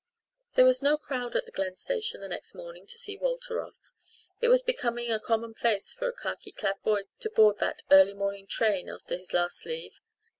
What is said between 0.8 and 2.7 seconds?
no crowd at the Glen Station the next